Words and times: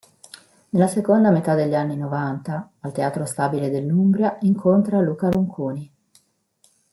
Nella 0.69 0.87
seconda 0.87 1.29
metà 1.29 1.53
degli 1.53 1.75
anni 1.75 1.95
Novanta, 1.95 2.71
al 2.79 2.91
Teatro 2.91 3.23
Stabile 3.27 3.69
dell’Umbria, 3.69 4.35
incontra 4.41 4.99
Luca 4.99 5.29
Ronconi. 5.29 5.93